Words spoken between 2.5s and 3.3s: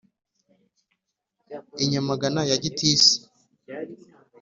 Gitisi